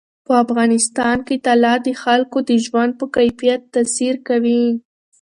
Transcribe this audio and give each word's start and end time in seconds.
په 0.25 0.33
افغانستان 0.43 1.17
کې 1.27 1.35
طلا 1.45 1.73
د 1.85 1.87
خلکو 2.03 2.37
د 2.49 2.51
ژوند 2.65 2.91
په 2.99 3.05
کیفیت 3.15 3.61
تاثیر 3.75 4.15
کوي. 4.27 4.63